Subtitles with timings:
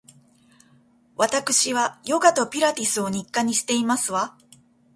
[1.15, 4.35] わたくしはヨガとピラティスを日課にしていますわ